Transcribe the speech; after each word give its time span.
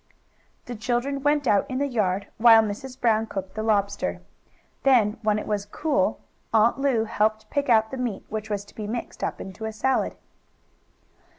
The 0.65 0.73
children 0.73 1.21
went 1.21 1.45
out 1.47 1.69
in 1.69 1.77
the 1.77 1.85
yard 1.87 2.25
while 2.39 2.63
Mrs. 2.63 2.99
Brown 2.99 3.27
cooked 3.27 3.53
the 3.53 3.61
lobster. 3.61 4.19
Then, 4.81 5.19
when 5.21 5.37
it 5.37 5.45
was 5.45 5.67
cool, 5.67 6.19
Aunt 6.51 6.79
Lu 6.79 7.03
helped 7.03 7.51
pick 7.51 7.69
out 7.69 7.91
the 7.91 7.97
meat 7.97 8.25
which 8.27 8.49
was 8.49 8.65
to 8.65 8.73
be 8.73 8.87
mixed 8.87 9.23
up 9.23 9.39
into 9.39 9.65
a 9.65 9.71
salad. 9.71 10.15